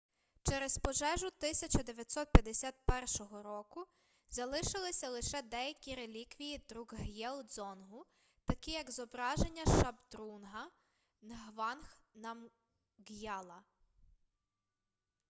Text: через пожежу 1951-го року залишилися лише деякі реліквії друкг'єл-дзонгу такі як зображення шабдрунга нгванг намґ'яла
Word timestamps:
через 0.43 0.77
пожежу 0.79 1.27
1951-го 1.41 3.43
року 3.43 3.85
залишилися 4.29 5.09
лише 5.09 5.41
деякі 5.41 5.95
реліквії 5.95 6.57
друкг'єл-дзонгу 6.69 8.03
такі 8.45 8.71
як 8.71 8.91
зображення 8.91 9.65
шабдрунга 9.65 10.67
нгванг 11.21 11.97
намґ'яла 12.13 13.63